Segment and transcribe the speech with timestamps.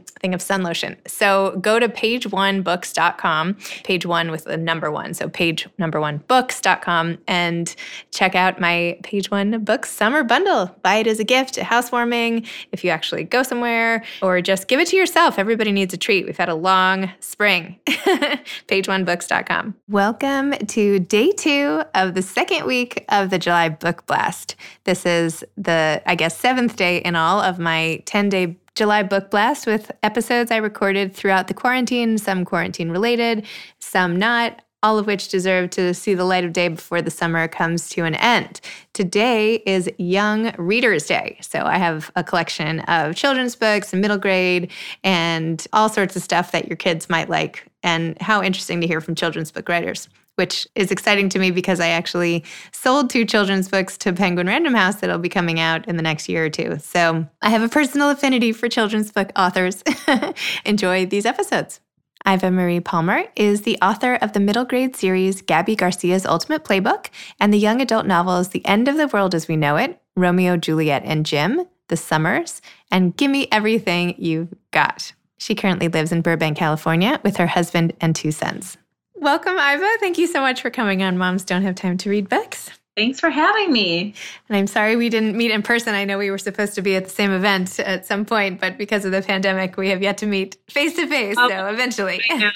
[0.00, 0.96] thing of sun lotion.
[1.06, 5.14] So go to pageonebooks.com, page one with the number one.
[5.14, 7.74] So page number one books.com and
[8.10, 10.74] check out my page one books summer bundle.
[10.82, 14.80] Buy it as a gift, a housewarming, if you actually go somewhere, or just give
[14.80, 15.38] it to yourself.
[15.38, 16.26] Everybody needs a treat.
[16.26, 17.78] We've had a long spring.
[17.86, 19.74] pageonebooks.com.
[19.88, 24.56] Welcome to day two of the second week of the July Book Blast.
[24.84, 29.30] This is the, I guess, seventh day in all of my 10 day July Book
[29.30, 33.46] Blast with episodes I recorded throughout the quarantine, some quarantine related,
[33.78, 37.46] some not, all of which deserve to see the light of day before the summer
[37.48, 38.60] comes to an end.
[38.94, 41.38] Today is Young Readers Day.
[41.42, 44.70] So I have a collection of children's books and middle grade
[45.04, 47.66] and all sorts of stuff that your kids might like.
[47.82, 51.80] And how interesting to hear from children's book writers which is exciting to me because
[51.80, 55.96] I actually sold two children's books to Penguin Random House that'll be coming out in
[55.96, 56.78] the next year or two.
[56.78, 59.82] So I have a personal affinity for children's book authors.
[60.64, 61.80] Enjoy these episodes.
[62.26, 67.08] Iva Marie Palmer is the author of the middle grade series Gabby Garcia's Ultimate Playbook
[67.40, 70.56] and the young adult novels The End of the World as We Know It, Romeo,
[70.56, 75.12] Juliet, and Jim, The Summers, and Gimme Everything You've Got.
[75.36, 78.76] She currently lives in Burbank, California with her husband and two sons.
[79.22, 79.88] Welcome, Iva.
[80.00, 82.70] Thank you so much for coming on Moms Don't Have Time to Read Books.
[82.96, 84.14] Thanks for having me.
[84.48, 85.94] And I'm sorry we didn't meet in person.
[85.94, 88.76] I know we were supposed to be at the same event at some point, but
[88.76, 91.36] because of the pandemic, we have yet to meet face to face.
[91.36, 92.20] So oh, eventually.
[92.32, 92.50] I, know.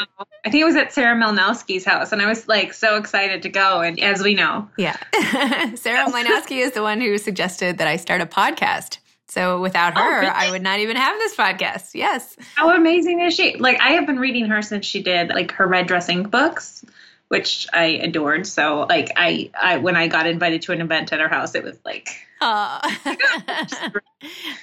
[0.45, 3.49] I think it was at Sarah Mlynowski's house, and I was like so excited to
[3.49, 3.83] go.
[3.83, 4.97] And as we know, yeah,
[5.77, 8.99] Sarah Mlynowski is the one who suggested that I start a podcast.
[9.29, 10.29] So without oh, her, oh, really?
[10.29, 11.91] I would not even have this podcast.
[11.95, 12.37] Yes.
[12.55, 13.57] How amazing is she?
[13.57, 16.85] Like I have been reading her since she did like her Red Dress Ink books,
[17.29, 18.47] which I adored.
[18.47, 21.65] So like I, I when I got invited to an event at her house, it
[21.65, 22.09] was like
[22.41, 22.81] Oh.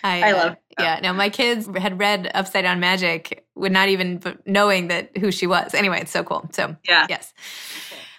[0.03, 0.51] I, I love.
[0.51, 5.17] Uh, yeah, no, my kids had read Upside Down Magic, with not even knowing that
[5.17, 5.73] who she was.
[5.73, 6.47] Anyway, it's so cool.
[6.51, 7.33] So yeah, yes.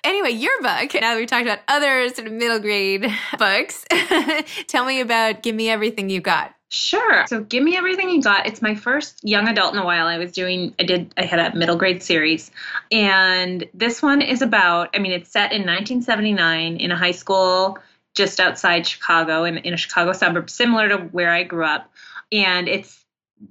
[0.04, 3.86] Anyway, your book, now that we talked about other sort of middle grade books,
[4.66, 6.54] tell me about Give Me Everything You Got.
[6.68, 7.24] Sure.
[7.28, 8.46] So give me everything you got.
[8.46, 10.06] It's my first young adult in a while.
[10.06, 12.50] I was doing I did I had a middle grade series.
[12.90, 17.78] And this one is about I mean it's set in 1979 in a high school
[18.14, 21.92] just outside Chicago in, in a Chicago suburb similar to where I grew up.
[22.32, 23.04] And it's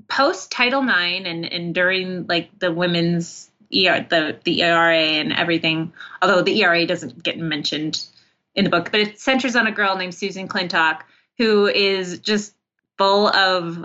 [0.10, 5.94] post Title IX and and during like the women's ER, the the ERA and everything.
[6.22, 8.06] Although the ERA doesn't get mentioned
[8.56, 11.02] in the book, but it centers on a girl named Susan Clintock
[11.38, 12.54] who is just
[12.98, 13.84] full of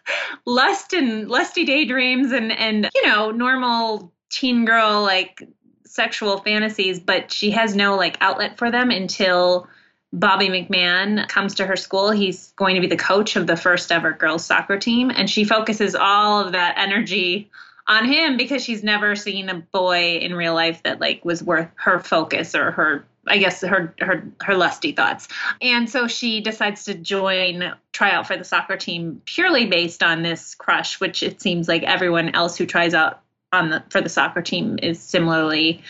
[0.46, 5.42] lust and lusty daydreams and and you know normal teen girl like
[5.84, 9.68] sexual fantasies, but she has no like outlet for them until
[10.12, 12.10] Bobby McMahon comes to her school.
[12.10, 15.44] He's going to be the coach of the first ever girls soccer team, and she
[15.44, 17.50] focuses all of that energy
[17.90, 21.68] on him because she's never seen a boy in real life that like was worth
[21.74, 25.28] her focus or her I guess her her her lusty thoughts.
[25.60, 30.22] And so she decides to join try out for the soccer team purely based on
[30.22, 33.20] this crush, which it seems like everyone else who tries out
[33.52, 35.82] on the for the soccer team is similarly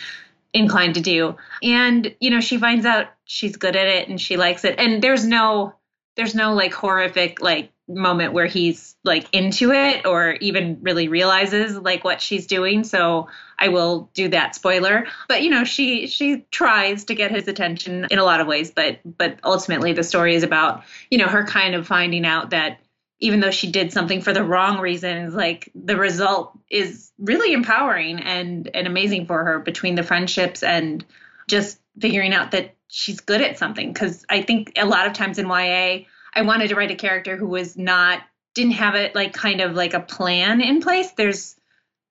[0.55, 1.37] inclined to do.
[1.62, 4.79] And you know, she finds out she's good at it and she likes it.
[4.79, 5.75] And there's no
[6.17, 11.76] there's no like horrific like moment where he's like into it or even really realizes
[11.76, 12.84] like what she's doing.
[12.84, 13.28] So
[13.58, 15.06] i will do that spoiler.
[15.28, 18.70] But you know she she tries to get his attention in a lot of ways.
[18.70, 22.81] But but ultimately the story is about you know her kind of finding out that
[23.19, 28.20] even though she did something for the wrong reasons like the result is really empowering
[28.20, 31.04] and and amazing for her between the friendships and
[31.48, 33.92] just figuring out that she's good at something.
[33.92, 36.00] Because i think a lot of times in ya
[36.35, 38.21] I wanted to write a character who was not
[38.55, 41.12] didn't have it like kind of like a plan in place.
[41.12, 41.56] There's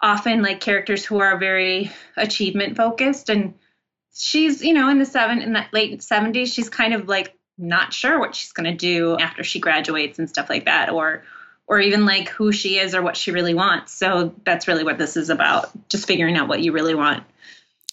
[0.02, 3.56] often like characters who are very achievement focused and
[4.14, 7.94] she's, you know, in the seven in the late 70s, she's kind of like not
[7.94, 11.24] sure what she's going to do after she graduates and stuff like that or
[11.68, 13.94] or even like who she is or what she really wants.
[13.94, 17.24] So that's really what this is about, just figuring out what you really want.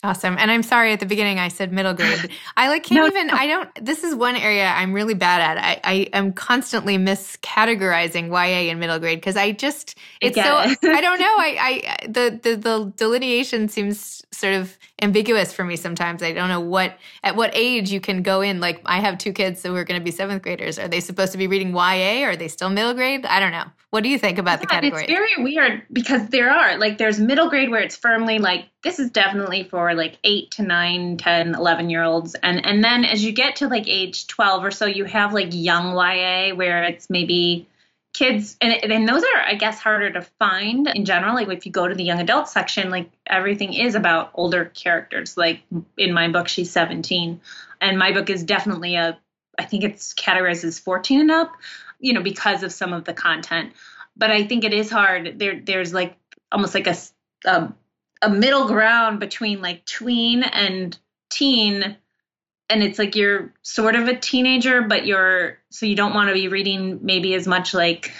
[0.07, 0.37] Awesome.
[0.39, 2.31] And I'm sorry at the beginning I said middle grade.
[2.57, 5.59] I like can't no, even I don't this is one area I'm really bad at.
[5.59, 10.79] I, I am constantly miscategorizing YA and middle grade because I just it's so it.
[10.85, 11.27] I don't know.
[11.27, 16.23] I, I the, the the delineation seems sort of ambiguous for me sometimes.
[16.23, 18.61] I don't know what at what age you can go in.
[18.61, 20.79] Like I have two kids who are gonna be seventh graders.
[20.79, 22.25] Are they supposed to be reading YA?
[22.25, 23.27] Are they still middle grade?
[23.27, 23.65] I don't know.
[23.91, 25.05] What do you think about yeah, the category?
[25.05, 28.99] It's very weird because there are like there's middle grade where it's firmly like this
[28.99, 33.25] is definitely for like 8 to 9, 10, 11 year olds and and then as
[33.25, 37.11] you get to like age 12 or so you have like young YA where it's
[37.11, 37.69] maybe
[38.17, 41.73] kids and and those are I guess harder to find in general like if you
[41.73, 45.61] go to the young adult section like everything is about older characters like
[45.99, 47.41] in my book she's 17
[47.81, 49.19] and my book is definitely a
[49.59, 51.53] I think it's categorized as 14 and up
[51.99, 53.73] you know, because of some of the content.
[54.17, 55.39] But I think it is hard.
[55.39, 56.17] There, there's like
[56.51, 56.97] almost like a,
[57.45, 57.75] a, um,
[58.23, 60.99] a middle ground between like tween and
[61.29, 61.97] teen,
[62.69, 66.35] and it's like you're sort of a teenager, but you're so you don't want to
[66.35, 68.13] be reading maybe as much like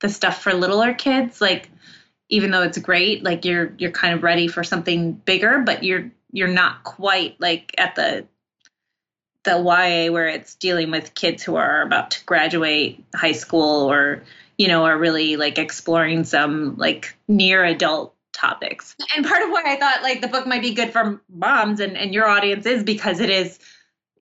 [0.00, 1.70] the stuff for littler kids, like
[2.28, 6.10] even though it's great, like you're you're kind of ready for something bigger, but you're
[6.32, 8.26] you're not quite like at the
[9.44, 14.22] the YA where it's dealing with kids who are about to graduate high school or
[14.58, 18.94] you know are really like exploring some like near adult topics.
[19.16, 21.96] And part of why I thought like the book might be good for moms and
[21.96, 23.58] and your audience is because it is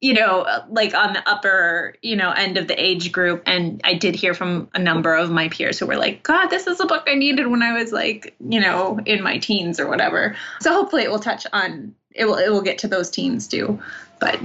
[0.01, 3.93] you know like on the upper you know end of the age group and i
[3.93, 6.85] did hear from a number of my peers who were like god this is a
[6.85, 10.71] book i needed when i was like you know in my teens or whatever so
[10.73, 13.79] hopefully it will touch on it will it will get to those teens too
[14.19, 14.39] but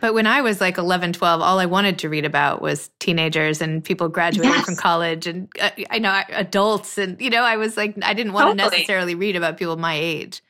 [0.00, 3.60] but when I was like 11, 12, all I wanted to read about was teenagers
[3.60, 4.64] and people graduating yes.
[4.64, 6.96] from college and uh, I know adults.
[6.96, 8.70] And, you know, I was like, I didn't want totally.
[8.70, 10.42] to necessarily read about people my age.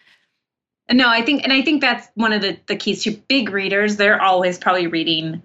[0.92, 3.96] No, I think, and I think that's one of the, the keys to big readers.
[3.96, 5.42] They're always probably reading,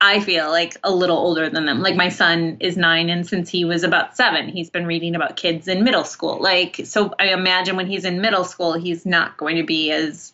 [0.00, 1.80] I feel like a little older than them.
[1.80, 5.36] Like my son is nine, and since he was about seven, he's been reading about
[5.36, 6.40] kids in middle school.
[6.40, 10.32] Like, so I imagine when he's in middle school, he's not going to be as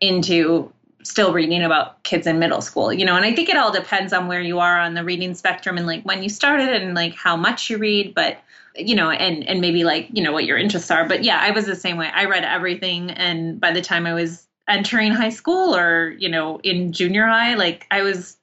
[0.00, 3.72] into still reading about kids in middle school, you know, and I think it all
[3.72, 6.94] depends on where you are on the reading spectrum and like when you started and
[6.94, 8.38] like how much you read, but
[8.76, 11.06] you know, and and maybe like, you know, what your interests are.
[11.06, 12.10] But yeah, I was the same way.
[12.12, 16.60] I read everything and by the time I was entering high school or, you know,
[16.62, 18.36] in junior high, like I was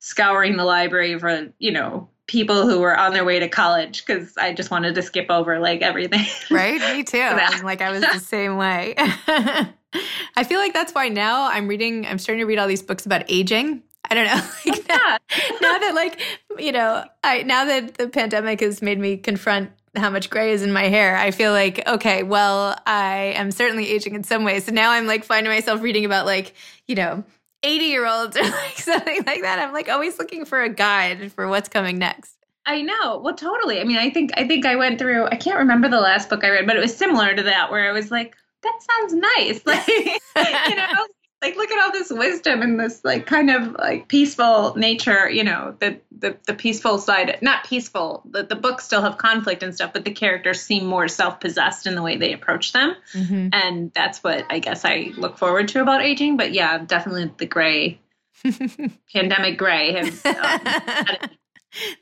[0.00, 4.36] scouring the library for, you know, people who were on their way to college because
[4.36, 6.26] I just wanted to skip over like everything.
[6.50, 6.80] Right?
[6.94, 7.18] Me too.
[7.64, 8.94] like I was the same way.
[8.98, 13.06] I feel like that's why now I'm reading, I'm starting to read all these books
[13.06, 13.82] about aging.
[14.14, 14.42] I don't know.
[14.66, 15.18] Like now,
[15.60, 16.20] now that like,
[16.58, 20.62] you know, I now that the pandemic has made me confront how much gray is
[20.62, 24.64] in my hair, I feel like, okay, well, I am certainly aging in some ways.
[24.64, 26.54] So now I'm like finding myself reading about like,
[26.86, 27.24] you know,
[27.62, 29.58] 80 year olds or like something like that.
[29.58, 32.36] I'm like always looking for a guide for what's coming next.
[32.66, 33.18] I know.
[33.18, 33.80] Well, totally.
[33.80, 35.26] I mean, I think I think I went through.
[35.26, 37.88] I can't remember the last book I read, but it was similar to that, where
[37.88, 39.60] I was like, that sounds nice.
[40.36, 41.06] Like, you know,
[41.44, 45.44] like look at all this wisdom and this like kind of like peaceful nature, you
[45.44, 48.22] know, the the, the peaceful side, not peaceful.
[48.30, 51.94] The, the books still have conflict and stuff, but the characters seem more self-possessed in
[51.94, 52.96] the way they approach them.
[53.12, 53.48] Mm-hmm.
[53.52, 56.36] And that's what I guess I look forward to about aging.
[56.38, 58.00] But yeah, definitely the gray
[59.12, 61.30] pandemic gray has um,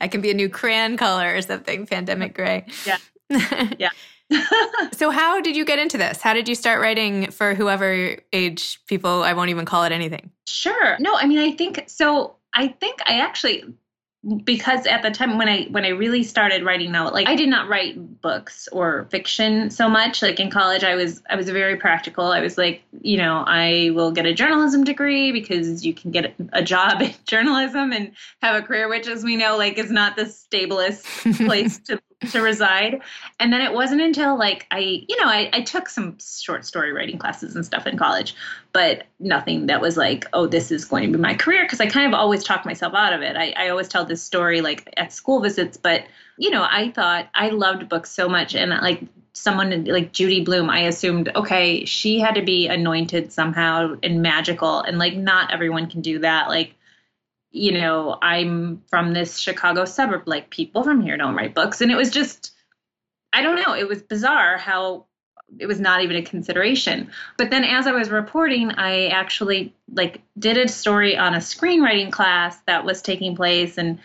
[0.01, 2.97] that can be a new crayon color or something pandemic gray yeah
[3.79, 3.91] yeah
[4.93, 6.21] so how did you get into this?
[6.21, 9.23] How did you start writing for whoever age people?
[9.23, 10.31] I won't even call it anything.
[10.47, 10.97] Sure.
[10.99, 13.65] No, I mean I think so I think I actually
[14.45, 17.49] because at the time when I when I really started writing now, like I did
[17.49, 20.23] not write books or fiction so much.
[20.23, 22.27] Like in college, I was I was very practical.
[22.27, 26.35] I was like, you know, I will get a journalism degree because you can get
[26.53, 28.13] a job in journalism and
[28.43, 32.41] have a career, which, as we know, like is not the stablest place to to
[32.41, 33.01] reside.
[33.41, 36.93] And then it wasn't until like I, you know, I, I took some short story
[36.93, 38.35] writing classes and stuff in college,
[38.73, 41.67] but nothing that was like, oh, this is going to be my career.
[41.69, 43.37] Cause I kind of always talk myself out of it.
[43.37, 46.05] I, I always tell this story like at school visits, but
[46.39, 48.55] you know, I thought I loved books so much.
[48.55, 49.03] And like
[49.33, 54.81] someone like Judy Blume, I assumed, okay, she had to be anointed somehow and magical.
[54.81, 56.49] And like, not everyone can do that.
[56.49, 56.75] Like,
[57.53, 60.23] you know, I'm from this Chicago suburb.
[60.27, 61.81] Like people from here don't write books.
[61.81, 62.53] And it was just,
[63.33, 65.07] I don't know, it was bizarre how
[65.59, 67.11] it was not even a consideration.
[67.37, 72.11] But then as I was reporting, I actually like did a story on a screenwriting
[72.11, 73.99] class that was taking place and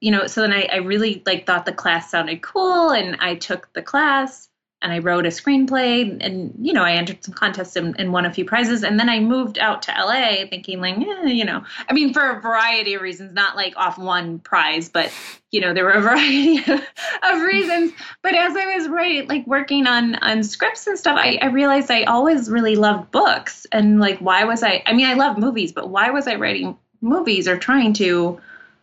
[0.00, 3.36] you know, so then I, I really like thought the class sounded cool and I
[3.36, 4.50] took the class
[4.84, 8.26] and I wrote a screenplay and, you know, I entered some contests and, and won
[8.26, 8.84] a few prizes.
[8.84, 12.20] And then I moved out to LA thinking like, eh, you know, I mean, for
[12.30, 15.10] a variety of reasons, not like off one prize, but,
[15.50, 17.92] you know, there were a variety of, reasons.
[18.20, 21.90] But as I was writing, like working on, on scripts and stuff, I, I realized
[21.90, 25.72] I always really loved books and like, why was I, I mean, I love movies,
[25.72, 28.38] but why was I writing movies or trying to,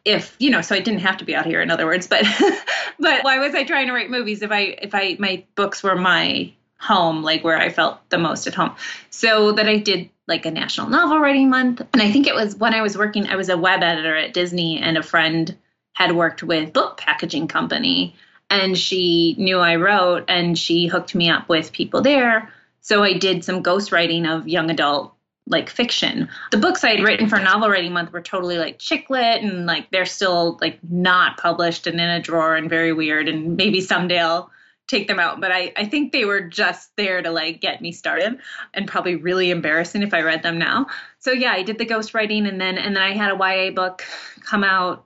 [0.05, 2.25] if you know so i didn't have to be out here in other words but
[2.99, 5.95] but why was i trying to write movies if i if i my books were
[5.95, 8.75] my home like where i felt the most at home?
[9.11, 12.55] So that i did like a national novel writing month and i think it was
[12.55, 15.57] when i was working i was a web editor at disney and a friend
[15.93, 18.15] had worked with book packaging company
[18.49, 22.51] and she knew i wrote and she hooked me up with people there.
[22.81, 25.13] So i did some ghostwriting of young adult
[25.47, 26.29] like fiction.
[26.51, 29.65] The books I had written for novel writing month were totally like chick lit and
[29.65, 33.81] like they're still like not published and in a drawer and very weird and maybe
[33.81, 34.51] someday I'll
[34.87, 35.41] take them out.
[35.41, 38.39] But I, I think they were just there to like get me started
[38.73, 40.87] and probably really embarrassing if I read them now.
[41.19, 44.03] So yeah, I did the ghostwriting and then and then I had a YA book
[44.41, 45.05] come out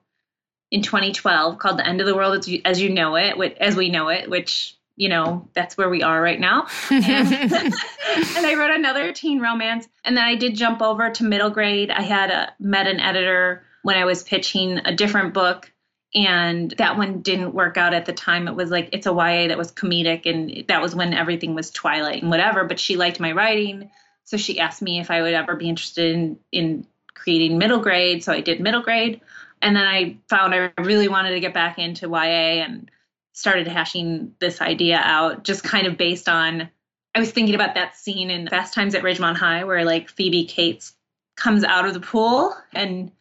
[0.71, 3.75] in 2012 called The End of the World as you, as you know it, as
[3.75, 6.67] we know it, which you know, that's where we are right now.
[6.89, 7.33] And,
[8.37, 9.87] and, I wrote another teen romance.
[10.03, 11.91] And then I did jump over to middle grade.
[11.91, 15.71] I had a, met an editor when I was pitching a different book.
[16.13, 18.47] And that one didn't work out at the time.
[18.47, 20.25] It was like, it's a YA that was comedic.
[20.25, 22.63] And that was when everything was Twilight and whatever.
[22.63, 23.91] But she liked my writing.
[24.23, 28.23] So she asked me if I would ever be interested in, in creating middle grade.
[28.23, 29.19] So I did middle grade.
[29.61, 32.89] And then I found I really wanted to get back into YA and
[33.35, 36.69] started hashing this idea out just kind of based on
[37.13, 40.45] I was thinking about that scene in Fast Times at Ridgemont High where like Phoebe
[40.45, 40.93] Cates
[41.37, 43.11] comes out of the pool and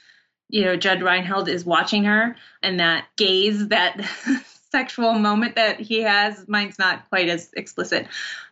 [0.48, 4.00] you know Judge Reinhold is watching her and that gaze that
[4.72, 8.08] sexual moment that he has mine's not quite as explicit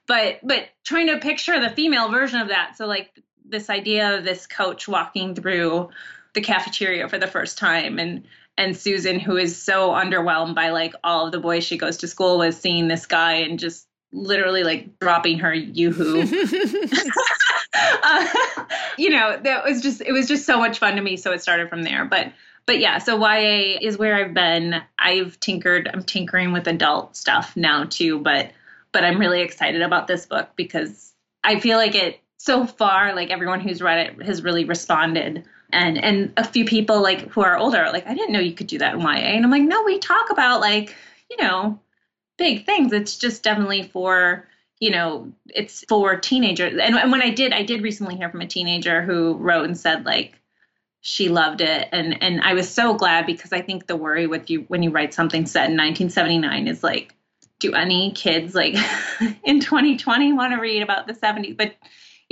[0.07, 2.77] but but trying to picture the female version of that.
[2.77, 5.91] So like this idea of this coach walking through
[6.35, 8.25] the cafeteria for the first time and
[8.57, 12.09] and Susan, who is so underwhelmed by like all of the boys she goes to
[12.09, 16.23] school with, seeing this guy and just literally like dropping her yoo-hoo.
[18.03, 18.29] uh,
[18.99, 21.17] you know, that was just it was just so much fun to me.
[21.17, 22.05] So it started from there.
[22.05, 22.33] But
[22.67, 24.83] but yeah, so YA is where I've been.
[24.99, 25.89] I've tinkered.
[25.93, 28.19] I'm tinkering with adult stuff now too.
[28.19, 28.53] But
[28.93, 33.31] but I'm really excited about this book because I feel like it so far like
[33.31, 37.57] everyone who's read it has really responded and and a few people like who are
[37.57, 39.63] older are like i didn't know you could do that in ya and i'm like
[39.63, 40.95] no we talk about like
[41.31, 41.79] you know
[42.43, 42.93] big things.
[42.93, 44.49] It's just definitely for
[44.81, 46.73] you know it's for teenagers.
[46.73, 49.79] And, and when i did i did recently hear from a teenager who wrote and
[49.79, 50.41] said like
[51.01, 51.89] she loved it.
[51.93, 54.91] And and i was so glad because i think the worry with you when you
[54.91, 57.15] write something set in 1979 is like
[57.61, 58.75] do any kids like
[59.45, 61.77] in 2020 want to read about the 70s but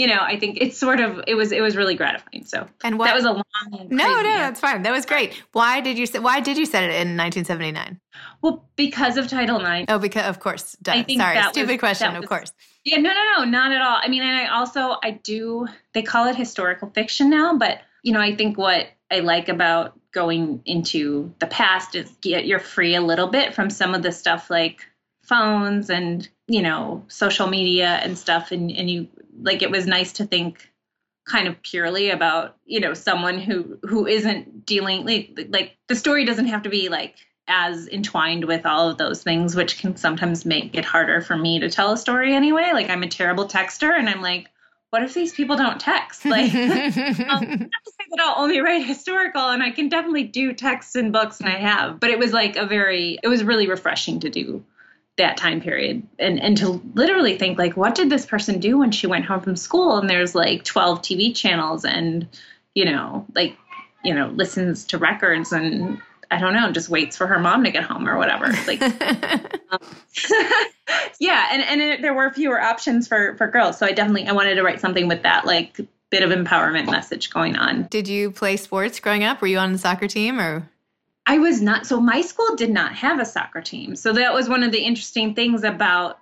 [0.00, 2.46] you know, I think it's sort of it was it was really gratifying.
[2.46, 3.44] So and what, that was a long
[3.90, 5.34] no no that's fine that was great.
[5.52, 8.00] Why did you say why did you set it in 1979?
[8.40, 9.92] Well, because of Title IX.
[9.92, 10.74] Oh, because of course.
[10.80, 11.04] Duh.
[11.06, 12.14] Sorry, stupid was, question.
[12.14, 12.50] Was, of course.
[12.82, 13.98] Yeah, no, no, no, not at all.
[14.02, 18.14] I mean, and I also I do they call it historical fiction now, but you
[18.14, 22.94] know, I think what I like about going into the past is get you're free
[22.94, 24.86] a little bit from some of the stuff like
[25.30, 28.50] phones and you know social media and stuff.
[28.50, 29.08] And and you
[29.40, 30.68] like it was nice to think
[31.26, 36.24] kind of purely about you know someone who who isn't dealing like, like the story
[36.24, 37.14] doesn't have to be like
[37.46, 41.58] as entwined with all of those things which can sometimes make it harder for me
[41.60, 42.70] to tell a story anyway.
[42.72, 44.48] Like i'm a terrible texter and i'm like
[44.90, 46.24] what if these people don't text?
[46.24, 46.52] Like
[47.28, 47.70] um,
[48.18, 52.00] i'll only write historical and i can definitely do texts and books and i have
[52.00, 54.64] but it was like a very it was really refreshing to do
[55.20, 56.02] that time period.
[56.18, 59.40] And and to literally think like what did this person do when she went home
[59.40, 59.98] from school?
[59.98, 62.26] And there's like 12 TV channels and
[62.74, 63.56] you know like
[64.04, 66.00] you know listens to records and
[66.30, 68.52] I don't know just waits for her mom to get home or whatever.
[68.66, 69.80] Like um,
[71.20, 73.78] yeah and and it, there were fewer options for for girls.
[73.78, 77.30] So I definitely I wanted to write something with that like bit of empowerment message
[77.30, 77.84] going on.
[77.84, 79.40] Did you play sports growing up?
[79.40, 80.68] Were you on the soccer team or
[81.26, 81.86] I was not.
[81.86, 83.94] So my school did not have a soccer team.
[83.96, 86.18] So that was one of the interesting things about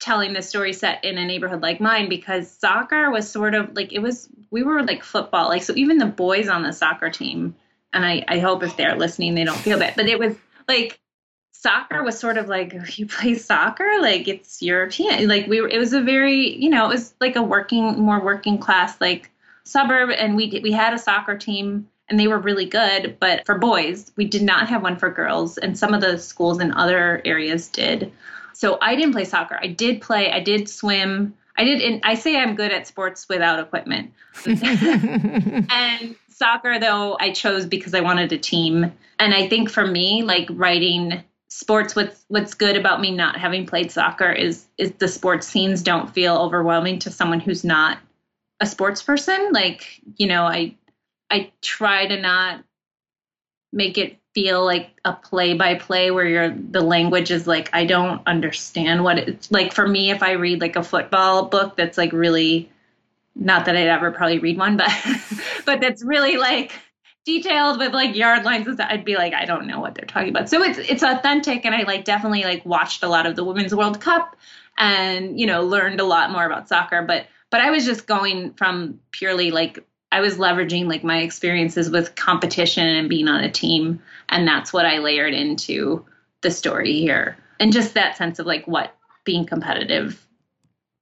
[0.00, 3.92] telling the story set in a neighborhood like mine because soccer was sort of like
[3.92, 7.54] it was we were like football like so even the boys on the soccer team
[7.92, 10.36] and i i hope if they're listening they don't feel that but it was
[10.68, 11.00] like
[11.52, 15.78] soccer was sort of like you play soccer like it's european like we were it
[15.78, 19.30] was a very you know it was like a working more working class like
[19.64, 23.16] suburb and we we had a soccer team and they were really good.
[23.20, 26.60] But for boys, we did not have one for girls, and some of the schools
[26.60, 28.12] in other areas did.
[28.52, 29.58] So I didn't play soccer.
[29.60, 30.32] I did play.
[30.32, 31.34] I did swim.
[31.56, 32.00] I did.
[32.04, 34.12] I say I'm good at sports without equipment.
[34.46, 38.92] and soccer, though, I chose because I wanted a team.
[39.18, 43.66] And I think for me, like writing sports what's what's good about me not having
[43.66, 47.98] played soccer is is the sports scenes don't feel overwhelming to someone who's not
[48.60, 50.74] a sports person like you know i
[51.30, 52.62] i try to not
[53.72, 57.84] make it feel like a play by play where you're the language is like i
[57.84, 61.98] don't understand what it's like for me if i read like a football book that's
[61.98, 62.70] like really
[63.34, 64.90] not that i'd ever probably read one but
[65.66, 66.72] but that's really like
[67.28, 70.06] detailed with like yard lines and stuff, I'd be like, I don't know what they're
[70.06, 70.48] talking about.
[70.48, 73.74] So it's it's authentic, and I like definitely like watched a lot of the Women's
[73.74, 74.34] World Cup,
[74.78, 77.02] and you know learned a lot more about soccer.
[77.02, 81.90] But but I was just going from purely like I was leveraging like my experiences
[81.90, 86.04] with competition and being on a team, and that's what I layered into
[86.40, 90.24] the story here, and just that sense of like what being competitive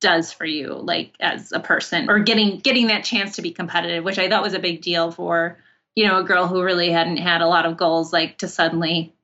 [0.01, 4.05] does for you like as a person or getting getting that chance to be competitive
[4.05, 5.57] which i thought was a big deal for
[5.97, 9.15] you know, a girl who really hadn't had a lot of goals, like to suddenly,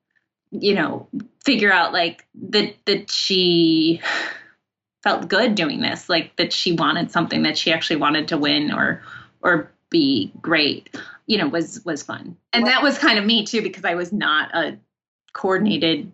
[0.51, 1.07] you know,
[1.45, 4.01] figure out like that that she
[5.03, 8.73] felt good doing this, like that she wanted something that she actually wanted to win
[8.73, 9.03] or
[9.43, 10.97] or be great,
[11.27, 12.37] you know, was was fun.
[12.53, 14.79] And that was kind of me too because I was not a
[15.33, 16.11] coordinated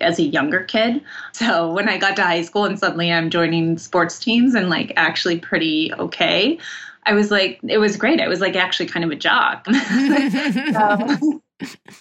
[0.00, 1.02] as a younger kid.
[1.32, 4.92] So when I got to high school and suddenly I'm joining sports teams and like
[4.96, 6.58] actually pretty okay,
[7.04, 8.20] I was like, it was great.
[8.20, 9.66] I was like actually kind of a jock.
[10.72, 11.42] so,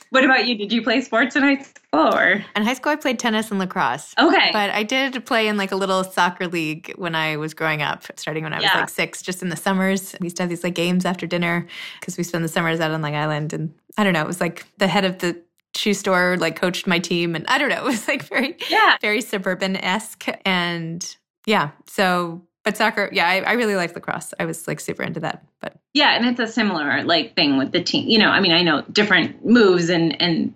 [0.09, 0.57] what about you?
[0.57, 2.13] Did you play sports in high school?
[2.13, 2.43] Or?
[2.55, 4.13] In high school, I played tennis and lacrosse.
[4.17, 4.49] Okay.
[4.51, 8.03] But I did play in like a little soccer league when I was growing up,
[8.17, 8.79] starting when I was yeah.
[8.79, 10.15] like six, just in the summers.
[10.19, 11.67] We used to have these like games after dinner
[11.99, 13.53] because we spend the summers out on Long Island.
[13.53, 15.41] And I don't know, it was like the head of the
[15.75, 17.35] shoe store like coached my team.
[17.35, 18.97] And I don't know, it was like very, yeah.
[19.01, 20.27] very suburban esque.
[20.43, 21.15] And
[21.45, 24.33] yeah, so but soccer, yeah, I, I really liked lacrosse.
[24.39, 25.45] I was like super into that.
[25.61, 28.09] But yeah, and it's a similar like thing with the team.
[28.09, 30.53] You know, I mean, I know different moves and and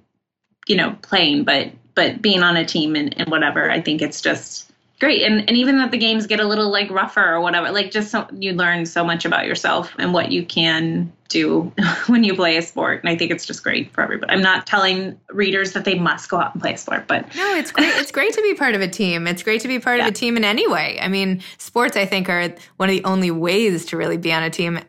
[0.67, 4.21] you know playing, but but being on a team and, and whatever, I think it's
[4.21, 4.68] just
[4.99, 5.23] great.
[5.23, 8.11] And, and even that the games get a little like rougher or whatever like just
[8.11, 11.71] so, you learn so much about yourself and what you can do
[12.07, 13.01] when you play a sport.
[13.01, 14.31] And i think it's just great for everybody.
[14.31, 17.55] I'm not telling readers that they must go out and play a sport but no
[17.55, 17.93] it's great.
[17.95, 19.27] It's great to be part of a team.
[19.27, 20.07] It's great to be part yeah.
[20.07, 20.99] of a team in any way.
[21.01, 24.43] I mean sports i think are one of the only ways to really be on
[24.43, 24.79] a team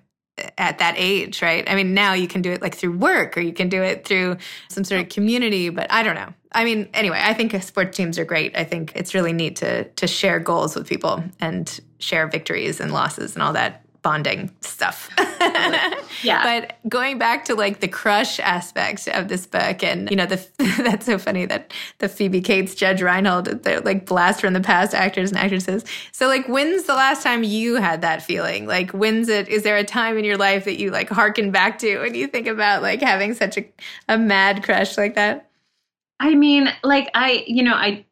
[0.58, 1.68] at that age, right?
[1.68, 4.06] I mean, now you can do it like through work or you can do it
[4.06, 6.32] through some sort of community, but I don't know.
[6.52, 8.56] I mean, anyway, I think sports teams are great.
[8.56, 12.92] I think it's really neat to to share goals with people and share victories and
[12.92, 15.10] losses and all that bonding stuff.
[16.22, 16.42] yeah.
[16.42, 20.44] But going back to like the crush aspect of this book, and you know, the
[20.82, 24.94] that's so funny that the Phoebe Cates, Judge Reinhold, they're like blast from the past
[24.94, 25.84] actors and actresses.
[26.12, 28.66] So like, when's the last time you had that feeling?
[28.66, 29.48] Like, when's it?
[29.48, 32.26] Is there a time in your life that you like harken back to when you
[32.26, 33.66] think about like having such a
[34.08, 35.49] a mad crush like that?
[36.20, 38.04] I mean, like I, you know, I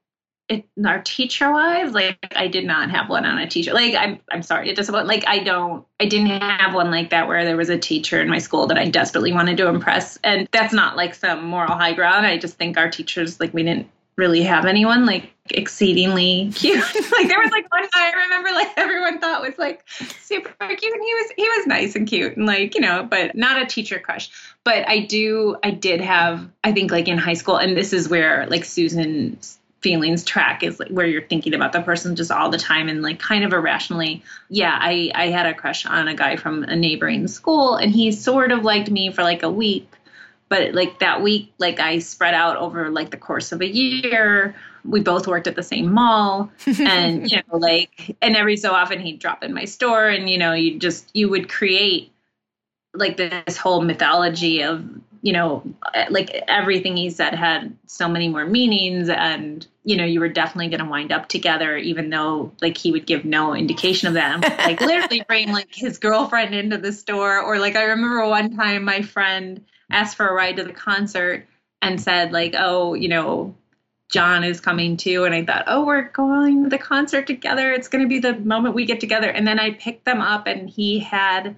[0.49, 3.75] it, our teacher wise, like I did not have one on a teacher.
[3.75, 7.29] Like I'm, I'm sorry, it just like I don't, I didn't have one like that
[7.29, 10.19] where there was a teacher in my school that I desperately wanted to impress.
[10.25, 12.27] And that's not like some moral high ground.
[12.27, 16.85] I just think our teachers, like we didn't really have anyone like exceedingly cute.
[17.13, 20.71] like there was like one guy I remember like everyone thought was like super cute
[20.71, 23.67] and he was he was nice and cute and like, you know, but not a
[23.67, 24.31] teacher crush.
[24.65, 28.09] But I do I did have I think like in high school and this is
[28.09, 32.51] where like Susan's feelings track is like where you're thinking about the person just all
[32.51, 34.23] the time and like kind of irrationally.
[34.49, 38.13] Yeah i i had a crush on a guy from a neighboring school and he
[38.13, 39.91] sort of liked me for like a week.
[40.49, 44.55] But like that week like i spread out over like the course of a year.
[44.85, 49.01] We both worked at the same mall and you know like and every so often
[49.01, 52.13] he'd drop in my store and you know you just you would create
[52.95, 54.85] like this whole mythology of
[55.23, 55.63] you know,
[56.11, 60.69] like everything he said had so many more meanings, and you know, you were definitely
[60.69, 64.43] going to wind up together, even though like he would give no indication of that.
[64.59, 68.85] like literally bring like his girlfriend into the store, or like I remember one time
[68.85, 71.47] my friend asked for a ride to the concert
[71.83, 73.55] and said like, oh, you know,
[74.11, 75.25] John is coming too.
[75.25, 77.73] And I thought, oh, we're going to the concert together.
[77.73, 79.31] It's going to be the moment we get together.
[79.31, 81.57] And then I picked them up, and he had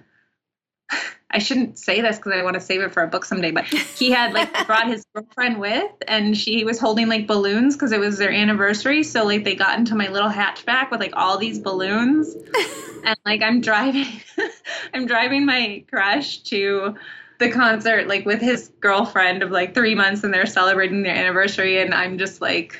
[1.31, 3.65] I shouldn't say this because I want to save it for a book someday, but
[3.65, 7.99] he had like brought his girlfriend with and she was holding like balloons because it
[7.99, 9.03] was their anniversary.
[9.03, 12.35] So like they got into my little hatchback with like all these balloons.
[13.03, 14.07] and like I'm driving
[14.93, 16.95] I'm driving my crush to
[17.39, 21.81] the concert like with his girlfriend of like three months and they're celebrating their anniversary
[21.81, 22.77] and I'm just like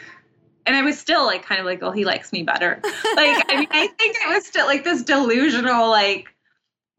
[0.66, 2.80] and I was still like kind of like, oh, he likes me better.
[2.84, 6.34] like, I mean, I think it was still like this delusional, like,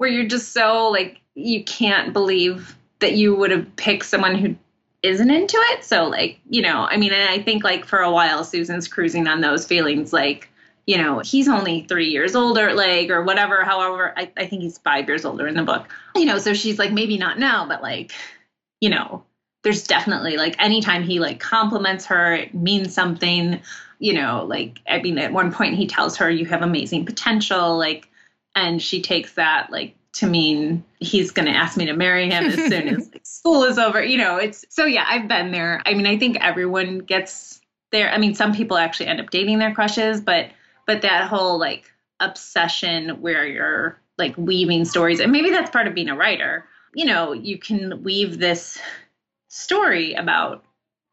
[0.02, 4.56] where you're just so like, you can't believe that you would have picked someone who
[5.04, 5.84] isn't into it.
[5.84, 9.28] So, like, you know, I mean, and I think like for a while, Susan's cruising
[9.28, 10.50] on those feelings, like,
[10.88, 13.62] you know, he's only three years older, like, or whatever.
[13.62, 15.86] However, I, I think he's five years older in the book,
[16.16, 18.10] you know, so she's like, maybe not now, but like,
[18.80, 19.22] you know,
[19.62, 23.60] there's definitely like anytime he like compliments her, it means something,
[24.00, 27.78] you know, like, I mean, at one point he tells her, you have amazing potential,
[27.78, 28.08] like,
[28.54, 32.44] and she takes that like to mean he's going to ask me to marry him
[32.44, 34.02] as soon as like, school is over.
[34.02, 35.82] You know, it's so yeah, I've been there.
[35.86, 37.60] I mean, I think everyone gets
[37.92, 38.10] there.
[38.10, 40.50] I mean, some people actually end up dating their crushes, but
[40.86, 45.94] but that whole like obsession where you're like weaving stories, and maybe that's part of
[45.94, 46.66] being a writer.
[46.94, 48.78] You know, you can weave this
[49.48, 50.64] story about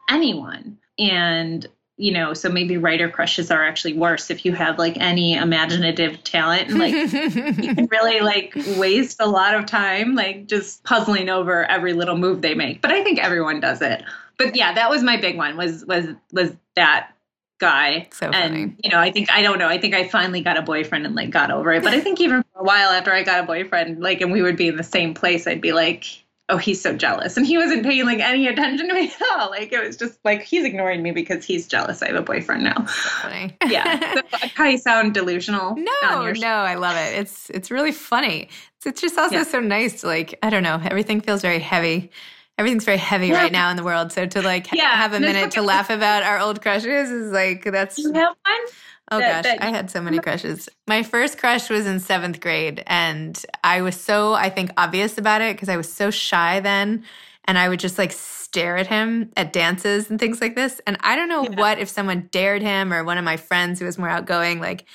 [0.10, 1.66] anyone, and
[2.00, 6.24] you know, so maybe writer crushes are actually worse if you have like any imaginative
[6.24, 6.94] talent and like
[7.62, 12.18] you can really like waste a lot of time like just puzzling over every little
[12.18, 12.82] move they make.
[12.82, 14.02] But I think everyone does it.
[14.38, 17.12] But yeah, that was my big one was was was that
[17.60, 18.08] guy.
[18.14, 18.76] So and funny.
[18.82, 19.68] you know, I think I don't know.
[19.68, 21.84] I think I finally got a boyfriend and like got over it.
[21.84, 24.42] But I think even for a while after I got a boyfriend, like and we
[24.42, 26.06] would be in the same place, I'd be like,
[26.50, 27.38] oh, he's so jealous.
[27.38, 29.50] And he wasn't paying like any attention to me at all.
[29.52, 32.64] Like it was just like he's ignoring me because he's jealous I have a boyfriend
[32.64, 32.86] now.
[32.86, 33.56] funny.
[33.68, 34.14] yeah.
[34.16, 35.76] So I uh, probably sound delusional.
[35.76, 37.20] No, no, I love it.
[37.20, 38.50] It's it's really funny.
[38.78, 39.44] It's, it's just also Yeah.
[39.44, 40.80] so nice to like I don't know.
[40.84, 42.10] Everything feels very heavy.
[42.58, 43.36] Everything's very heavy Yeah.
[43.36, 44.12] right now in the world.
[44.12, 47.64] So to like Yeah, have a minute to laugh about our old crushes is like
[47.64, 48.60] that's you have one?
[49.12, 50.70] Oh that- gosh, that- I had so many crushes.
[50.88, 55.42] My first crush was in seventh grade, and I was so, I think, obvious about
[55.42, 57.04] it because I was so shy then.
[57.46, 60.80] And I would just like stare at him at dances and things like this.
[60.86, 61.56] And I don't know Yeah.
[61.60, 64.86] what if someone dared him or one of my friends who was more outgoing, like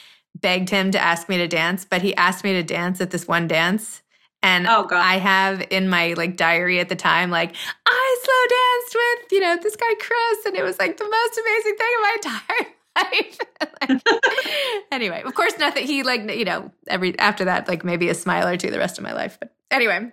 [0.40, 3.26] begged him to ask me to dance, but he asked me to dance at this
[3.26, 4.02] one dance.
[4.40, 4.98] And Oh, God.
[5.04, 9.40] I have in my like diary at the time, like I slow danced with, you
[9.40, 12.72] know, this guy Chris, and it was like the most amazing thing of my entire
[12.96, 13.38] life.
[13.80, 14.02] Like,
[14.92, 15.86] anyway, of course, nothing.
[15.86, 18.98] He like you know every after that, like maybe a smile or two the rest
[18.98, 19.38] of my life.
[19.40, 20.12] But anyway,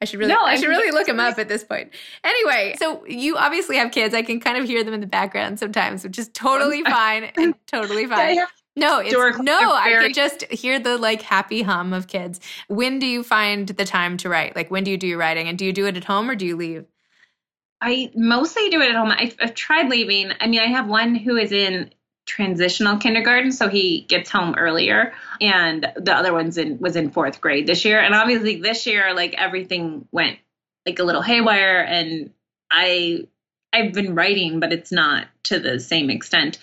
[0.00, 1.92] I should really, No, I I should really look him up at this point.
[2.24, 4.14] Anyway, so you obviously have kids.
[4.14, 7.54] I can kind of hear them in the background sometimes, which is totally fine and
[7.66, 8.38] totally fine.
[8.78, 9.74] No, it's Dork, no.
[9.74, 12.40] I can just hear the like happy hum of kids.
[12.68, 14.54] When do you find the time to write?
[14.54, 16.34] Like when do you do your writing, and do you do it at home or
[16.34, 16.84] do you leave?
[17.80, 19.10] I mostly do it at home.
[19.10, 20.32] I've, I've tried leaving.
[20.40, 21.90] I mean, I have one who is in
[22.26, 27.40] transitional kindergarten, so he gets home earlier, and the other one's in was in fourth
[27.40, 28.00] grade this year.
[28.00, 30.38] And obviously, this year, like everything went
[30.84, 32.32] like a little haywire, and
[32.70, 33.26] I
[33.72, 36.58] I've been writing, but it's not to the same extent.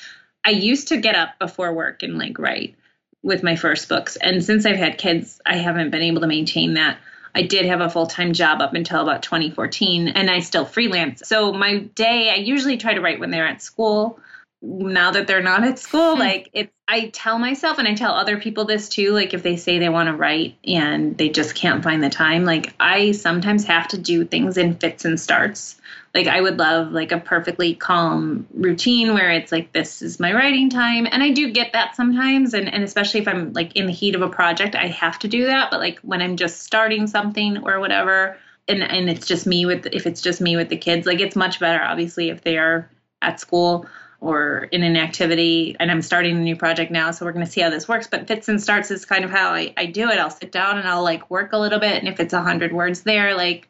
[0.46, 2.76] I used to get up before work and like write
[3.24, 6.76] with my first books, and since I've had kids, I haven't been able to maintain
[6.76, 7.00] that.
[7.36, 11.24] I did have a full time job up until about 2014, and I still freelance.
[11.26, 14.20] So my day, I usually try to write when they're at school.
[14.66, 16.20] Now that they're not at school, Hmm.
[16.20, 19.12] like it's, I tell myself and I tell other people this too.
[19.12, 22.46] Like if they say they want to write and they just can't find the time,
[22.46, 25.76] like I sometimes have to do things in fits and starts.
[26.14, 30.32] Like I would love like a perfectly calm routine where it's like this is my
[30.34, 33.86] writing time, and I do get that sometimes, and and especially if I'm like in
[33.88, 35.72] the heat of a project, I have to do that.
[35.72, 39.88] But like when I'm just starting something or whatever, and and it's just me with
[39.88, 42.90] if it's just me with the kids, like it's much better obviously if they are
[43.22, 43.88] at school
[44.24, 47.52] or in an activity and I'm starting a new project now, so we're going to
[47.52, 48.08] see how this works.
[48.08, 50.18] But fits and starts is kind of how I, I do it.
[50.18, 52.00] I'll sit down and I'll like work a little bit.
[52.00, 53.68] And if it's a hundred words there, like,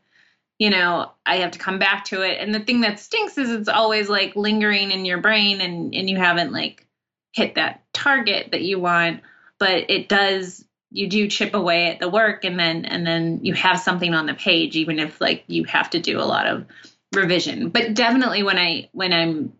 [0.59, 2.37] you know, I have to come back to it.
[2.39, 6.07] And the thing that stinks is it's always like lingering in your brain and, and
[6.07, 6.85] you haven't like
[7.31, 9.21] hit that target that you want.
[9.57, 13.55] But it does you do chip away at the work and then and then you
[13.55, 16.67] have something on the page, even if like you have to do a lot of
[17.11, 17.69] revision.
[17.69, 19.53] But definitely when I when I'm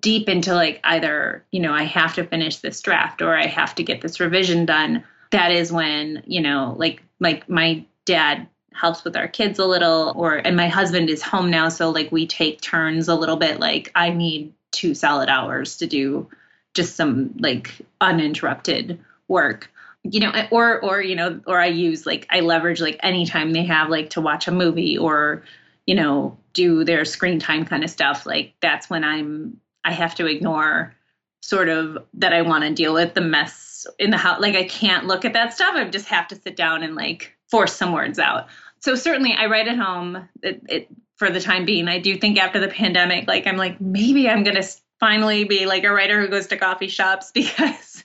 [0.00, 3.74] deep into like either you know i have to finish this draft or i have
[3.74, 9.02] to get this revision done that is when you know like like my dad helps
[9.02, 12.26] with our kids a little or and my husband is home now so like we
[12.26, 16.28] take turns a little bit like i need two solid hours to do
[16.74, 19.70] just some like uninterrupted work
[20.04, 23.64] you know or or you know or i use like i leverage like anytime they
[23.64, 25.42] have like to watch a movie or
[25.86, 30.14] you know do their screen time kind of stuff like that's when i'm i have
[30.14, 30.94] to ignore
[31.42, 34.64] sort of that i want to deal with the mess in the house like i
[34.64, 37.92] can't look at that stuff i just have to sit down and like force some
[37.92, 38.48] words out
[38.80, 40.28] so certainly I write at home.
[40.42, 43.80] It, it, for the time being, I do think after the pandemic, like I'm like
[43.80, 44.62] maybe I'm gonna
[45.00, 48.04] finally be like a writer who goes to coffee shops because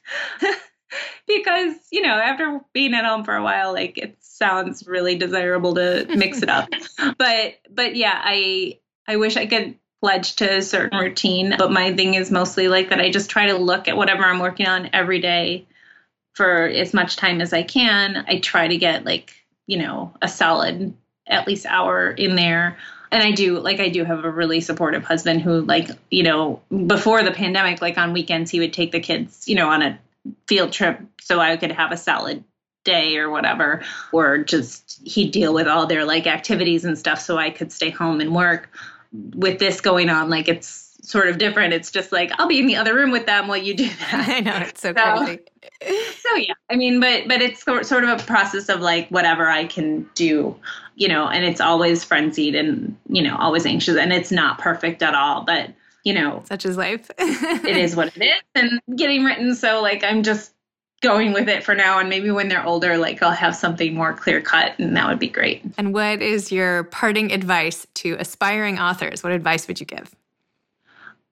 [1.28, 5.76] because you know after being at home for a while, like it sounds really desirable
[5.76, 6.70] to mix it up.
[7.18, 11.94] but but yeah, I I wish I could pledge to a certain routine, but my
[11.96, 14.90] thing is mostly like that I just try to look at whatever I'm working on
[14.92, 15.66] every day
[16.34, 18.26] for as much time as I can.
[18.28, 19.34] I try to get like,
[19.66, 20.94] you know, a solid
[21.26, 22.78] at least hour in there.
[23.14, 26.62] And I do like I do have a really supportive husband who like, you know,
[26.86, 29.98] before the pandemic, like on weekends he would take the kids, you know, on a
[30.50, 32.44] field trip so I could have a solid
[32.84, 37.38] day or whatever or just he'd deal with all their like activities and stuff so
[37.38, 38.70] I could stay home and work
[39.14, 41.74] with this going on, like it's sort of different.
[41.74, 44.26] It's just like I'll be in the other room with them while you do that.
[44.30, 45.40] I know it's so, so crazy.
[46.20, 49.66] So yeah, I mean, but but it's sort of a process of like whatever I
[49.66, 50.56] can do,
[50.96, 55.04] you know, and it's always frenzied and you know always anxious, and it's not perfect
[55.04, 55.72] at all, but
[56.04, 57.10] you know, such is life.
[57.18, 59.56] it is what it is, and getting written.
[59.56, 60.53] So like I'm just
[61.04, 62.00] going with it for now.
[62.00, 65.20] And maybe when they're older like i'll have something more clear cut and that would
[65.20, 65.62] be great.
[65.78, 69.22] And what is your parting advice to aspiring authors?
[69.22, 70.16] What advice would you give?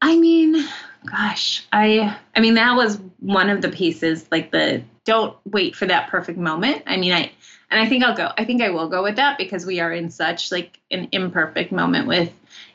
[0.02, 0.68] I mean
[1.04, 5.88] gosh i i mean that was one of the pieces like the don't wait for
[5.88, 6.84] that perfect moment.
[6.86, 7.32] I mean i
[7.72, 9.92] and i think i'll go i think i will go with that because we are
[9.92, 12.32] in such like an imperfect moment with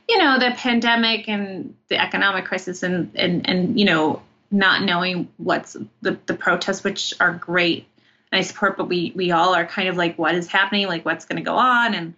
[0.08, 5.28] you know the pandemic and the economic crisis and and and you know not knowing
[5.36, 7.86] what's the, the protests, which are great
[8.32, 10.86] and I support, but we we all are kind of like, what is happening?
[10.88, 12.14] Like, what's going to go on, and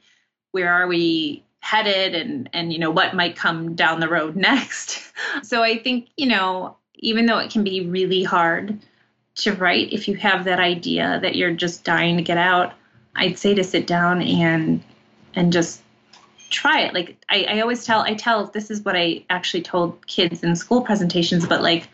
[0.52, 5.12] where are we headed, and and you know what might come down the road next.
[5.42, 8.78] so I think you know, even though it can be really hard
[9.36, 12.72] to write, if you have that idea that you're just dying to get out,
[13.14, 14.82] I'd say to sit down and
[15.34, 15.82] and just
[16.50, 16.94] try it.
[16.94, 20.56] Like I, I always tell, I tell this is what I actually told kids in
[20.56, 21.88] school presentations, but like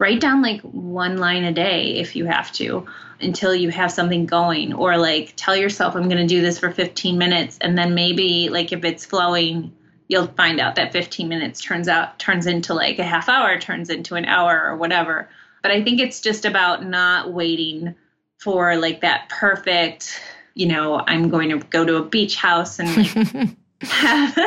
[0.00, 2.86] write down like one line a day if you have to
[3.20, 4.72] until you have something going.
[4.72, 8.48] Or like tell yourself i'm going to do this for 15 minutes and then maybe
[8.48, 9.72] like if it's flowing
[10.08, 13.90] you'll find out that 15 minutes turns out turns into like a half hour turns
[13.90, 15.28] into an hour or whatever.
[15.62, 17.94] But i think it's just about not waiting
[18.38, 20.18] for like that perfect
[20.54, 24.38] you know i'm going to go to a beach house and like have,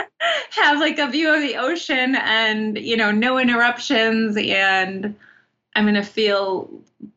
[0.49, 5.15] have like a view of the ocean and you know no interruptions and
[5.75, 6.69] I'm going to feel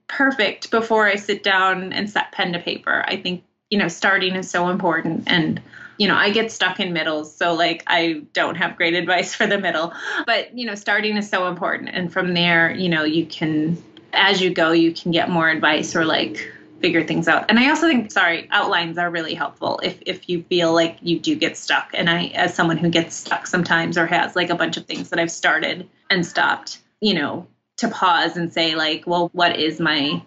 [0.09, 3.05] perfect before I sit down and set pen to paper.
[3.07, 5.25] I think, you know, starting is so important.
[5.27, 5.61] And,
[5.99, 7.35] you know, I get stuck in middles.
[7.35, 9.92] So, like, I don't have great advice for the middle.
[10.27, 11.90] But, you know, starting is so important.
[11.92, 15.97] And from there, you know, you can, as you go, you can get more advice
[15.97, 17.47] or like figure things out.
[17.49, 21.19] And I also think, sorry, outlines are really helpful if, if you feel like you
[21.19, 21.90] do get stuck.
[21.95, 25.11] And I, as someone who gets stuck sometimes or has like a bunch of things
[25.11, 29.81] that I've started and stopped, you know, to pause and say like well what is
[29.81, 30.23] my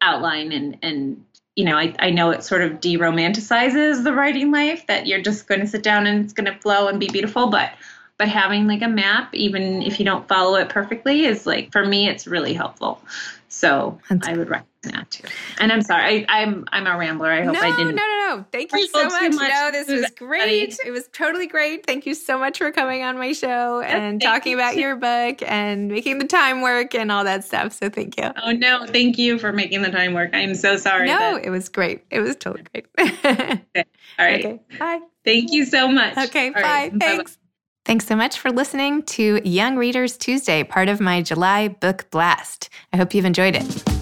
[0.00, 0.52] outline?
[0.52, 1.24] And and
[1.56, 5.46] you know I, I know it sort of de-romanticizes the writing life that you're just
[5.46, 7.48] going to sit down and it's going to flow and be beautiful.
[7.48, 7.72] But
[8.18, 11.84] but having like a map even if you don't follow it perfectly is like for
[11.84, 13.00] me it's really helpful.
[13.48, 15.24] So That's i would recommend that too.
[15.58, 17.30] And I'm sorry, I, am I'm, I'm a rambler.
[17.30, 17.94] I hope no, I didn't.
[17.94, 18.44] No, no, no.
[18.50, 19.32] Thank you so much.
[19.34, 19.50] much.
[19.50, 20.78] No, this was great.
[20.84, 21.86] It was totally great.
[21.86, 25.88] Thank you so much for coming on my show and talking about your book and
[25.88, 27.72] making the time work and all that stuff.
[27.72, 28.30] So thank you.
[28.42, 30.30] Oh no, thank you for making the time work.
[30.32, 31.06] I'm so sorry.
[31.06, 31.44] No, that...
[31.44, 32.04] it was great.
[32.10, 32.86] It was totally great.
[32.98, 33.62] okay.
[34.18, 34.44] All right.
[34.44, 34.60] Okay.
[34.78, 35.00] Bye.
[35.24, 36.16] Thank you so much.
[36.16, 36.48] Okay.
[36.48, 36.62] All bye.
[36.62, 36.92] Right.
[36.98, 37.32] Thanks.
[37.32, 37.38] Bye-bye.
[37.84, 42.68] Thanks so much for listening to Young Readers Tuesday, part of my July book blast.
[42.92, 44.01] I hope you've enjoyed it.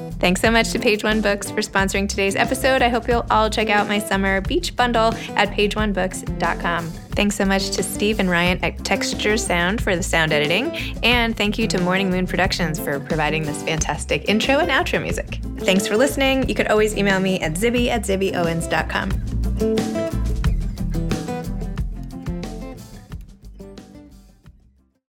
[0.21, 2.83] Thanks so much to Page One Books for sponsoring today's episode.
[2.83, 6.91] I hope you'll all check out my summer beach bundle at pageonebooks.com.
[6.91, 10.77] Thanks so much to Steve and Ryan at Texture Sound for the sound editing.
[11.01, 15.39] And thank you to Morning Moon Productions for providing this fantastic intro and outro music.
[15.61, 16.47] Thanks for listening.
[16.47, 20.29] You could always email me at zibby at zibbyowens.com.